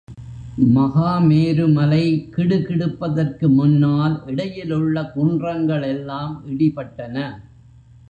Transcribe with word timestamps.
மகா 0.75 1.19
மேரு 1.19 1.65
மலை 1.67 2.31
கிடு 2.31 2.57
கிடுப்பதற்கு 2.61 3.49
முன்னால் 3.49 4.23
இடையிலுள்ள 4.27 5.03
குன்றங்கள் 5.13 5.85
எல்லாம் 5.87 6.43
இடிபட்டன. 6.45 7.17